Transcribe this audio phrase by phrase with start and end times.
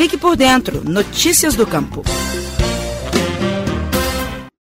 [0.00, 0.82] Fique por dentro.
[0.82, 2.02] Notícias do Campo.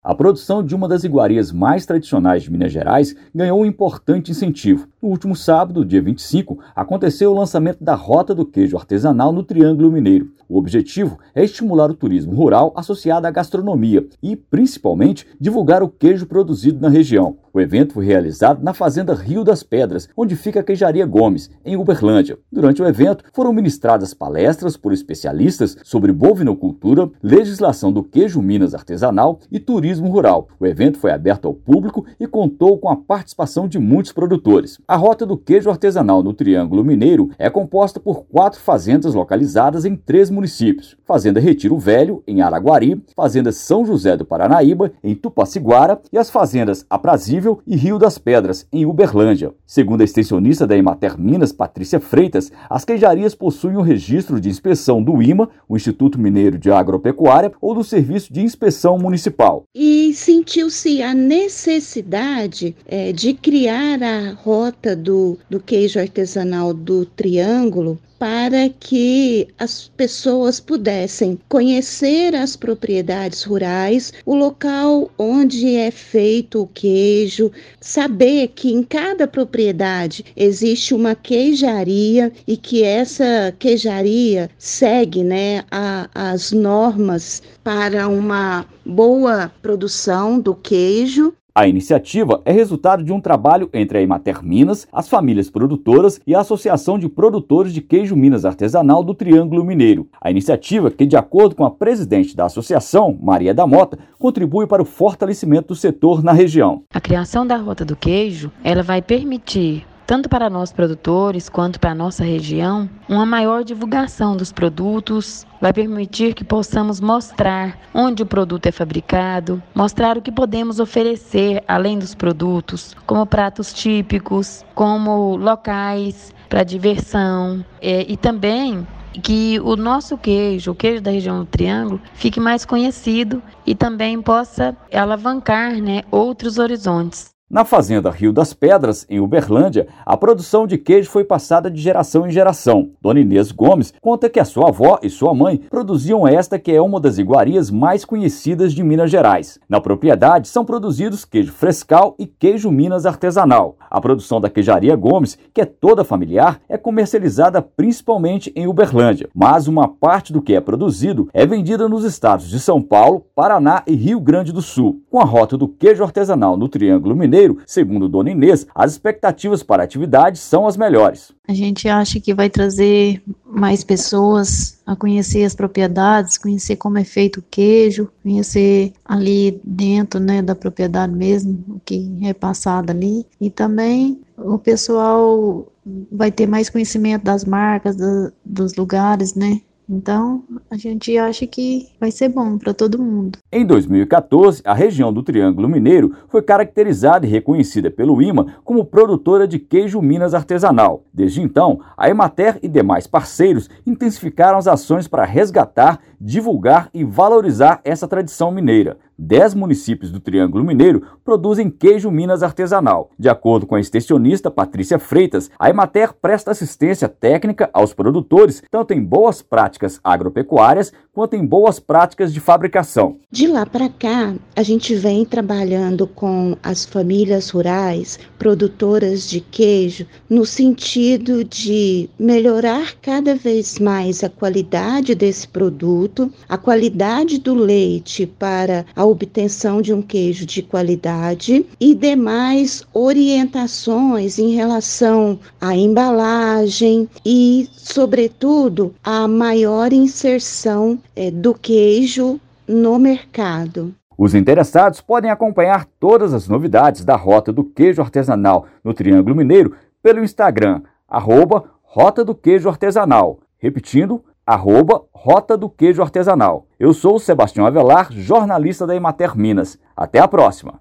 [0.01, 4.87] A produção de uma das iguarias mais tradicionais de Minas Gerais ganhou um importante incentivo.
[5.03, 9.91] No último sábado, dia 25, aconteceu o lançamento da Rota do Queijo Artesanal no Triângulo
[9.91, 10.31] Mineiro.
[10.49, 16.27] O objetivo é estimular o turismo rural associado à gastronomia e, principalmente, divulgar o queijo
[16.27, 17.37] produzido na região.
[17.55, 21.77] O evento foi realizado na Fazenda Rio das Pedras, onde fica a Queijaria Gomes, em
[21.77, 22.37] Uberlândia.
[22.51, 29.39] Durante o evento, foram ministradas palestras por especialistas sobre bovinocultura, legislação do queijo Minas artesanal
[29.53, 30.49] e turismo rural.
[30.59, 34.81] O evento foi aberto ao público e contou com a participação de muitos produtores.
[34.89, 39.95] A rota do queijo artesanal no Triângulo Mineiro é composta por quatro fazendas localizadas em
[39.95, 46.19] três municípios: Fazenda Retiro Velho, em Araguari, Fazenda São José do Paranaíba, em Tupaciguara, e
[46.19, 49.55] as fazendas Aprazível e Rio das Pedras, em Uberlândia.
[49.65, 54.49] Segundo a extensionista da Emater Minas, Patrícia Freitas, as queijarias possuem o um registro de
[54.49, 59.65] inspeção do IMA, o Instituto Mineiro de Agropecuária, ou do Serviço de Inspeção Municipal.
[59.75, 67.99] E sentiu-se a necessidade é, de criar a rota do, do queijo artesanal do Triângulo
[68.25, 76.67] para que as pessoas pudessem conhecer as propriedades rurais, o local onde é feito o
[76.67, 77.53] queijo,
[77.83, 86.09] saber que em cada propriedade existe uma queijaria e que essa queijaria segue né, a,
[86.15, 93.71] as normas para uma boa produção do queijo a iniciativa é resultado de um trabalho
[93.73, 98.45] entre a Emater Minas, as famílias produtoras e a Associação de Produtores de Queijo Minas
[98.45, 100.09] Artesanal do Triângulo Mineiro.
[100.21, 104.83] A iniciativa, que de acordo com a presidente da associação, Maria da Mota, contribui para
[104.83, 106.83] o fortalecimento do setor na região.
[106.93, 111.91] A criação da Rota do Queijo, ela vai permitir tanto para nós produtores quanto para
[111.91, 118.27] a nossa região, uma maior divulgação dos produtos vai permitir que possamos mostrar onde o
[118.27, 125.37] produto é fabricado, mostrar o que podemos oferecer além dos produtos, como pratos típicos, como
[125.37, 128.87] locais para diversão é, e também
[129.23, 134.21] que o nosso queijo, o queijo da região do Triângulo, fique mais conhecido e também
[134.21, 137.34] possa alavancar né, outros horizontes.
[137.51, 142.27] Na fazenda Rio das Pedras, em Uberlândia, a produção de queijo foi passada de geração
[142.27, 142.93] em geração.
[143.03, 146.81] Dona Inês Gomes conta que a sua avó e sua mãe produziam esta que é
[146.81, 149.59] uma das iguarias mais conhecidas de Minas Gerais.
[149.69, 153.77] Na propriedade são produzidos queijo frescal e queijo Minas artesanal.
[153.91, 159.69] A produção da queijaria Gomes, que é toda familiar, é comercializada principalmente em Uberlândia, mas
[159.69, 163.95] uma parte do que é produzido é vendida nos estados de São Paulo, Paraná e
[163.95, 165.03] Rio Grande do Sul.
[165.11, 169.63] Com a rota do queijo artesanal no Triângulo Mineiro, Mineiro, segundo Dona Inês, as expectativas
[169.63, 171.33] para a atividade são as melhores.
[171.49, 177.05] A gente acha que vai trazer mais pessoas a conhecer as propriedades, conhecer como é
[177.05, 183.27] feito o queijo, conhecer ali dentro né, da propriedade mesmo, o que é passado ali.
[183.41, 185.67] E também o pessoal
[186.13, 189.61] vai ter mais conhecimento das marcas, do, dos lugares, né?
[189.89, 193.39] Então, a gente acha que vai ser bom para todo mundo.
[193.57, 199.47] Em 2014, a região do Triângulo Mineiro foi caracterizada e reconhecida pelo IMA como produtora
[199.47, 201.05] de queijo Minas artesanal.
[201.15, 207.81] Desde então, a Emater e demais parceiros intensificaram as ações para resgatar, divulgar e valorizar
[207.85, 208.99] essa tradição mineira.
[209.17, 213.11] Dez municípios do Triângulo Mineiro produzem queijo Minas artesanal.
[213.17, 218.93] De acordo com a extensionista Patrícia Freitas, a Emater presta assistência técnica aos produtores, tanto
[218.93, 223.19] em boas práticas agropecuárias quanto em boas práticas de fabricação.
[223.45, 230.07] De lá para cá, a gente vem trabalhando com as famílias rurais, produtoras de queijo,
[230.31, 238.25] no sentido de melhorar cada vez mais a qualidade desse produto, a qualidade do leite
[238.25, 247.07] para a obtenção de um queijo de qualidade e demais orientações em relação à embalagem
[247.23, 253.95] e, sobretudo, a maior inserção é, do queijo no mercado.
[254.17, 259.75] Os interessados podem acompanhar todas as novidades da Rota do Queijo Artesanal no Triângulo Mineiro
[260.03, 263.41] pelo Instagram, arroba Rota do Queijo Artesanal.
[263.59, 266.67] Repetindo, arroba Rota do Queijo Artesanal.
[266.79, 269.79] Eu sou o Sebastião Avelar, jornalista da Emater Minas.
[269.97, 270.81] Até a próxima.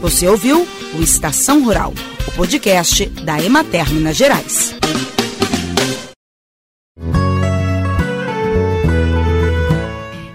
[0.00, 0.66] Você ouviu
[0.96, 1.92] o Estação Rural,
[2.26, 4.74] o podcast da Emater Minas Gerais.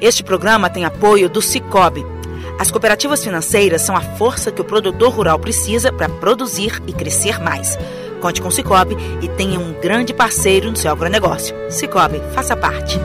[0.10, 2.04] Este programa tem apoio do Cicobi.
[2.58, 7.40] As cooperativas financeiras são a força que o produtor rural precisa para produzir e crescer
[7.40, 7.78] mais.
[8.20, 11.56] Conte com o Cicobi e tenha um grande parceiro no seu agronegócio.
[11.70, 13.00] Cicobi, faça parte.